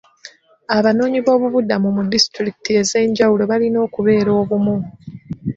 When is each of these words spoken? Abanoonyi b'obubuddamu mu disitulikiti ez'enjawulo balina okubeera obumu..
Abanoonyi 0.77 1.19
b'obubuddamu 1.25 1.87
mu 1.97 2.01
disitulikiti 2.13 2.71
ez'enjawulo 2.81 3.43
balina 3.51 3.77
okubeera 3.87 4.31
obumu.. 4.41 4.75